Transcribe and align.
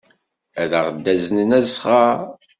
Ad 0.61 0.71
aɣ-d-aznen 0.79 1.49
asɣar. 1.59 2.17